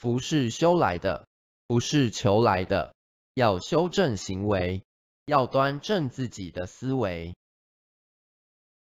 [0.00, 1.26] 不是修来的
[1.66, 2.94] 不是求来的
[3.34, 4.82] 要修正行为
[5.26, 7.34] 要端正自己的思维。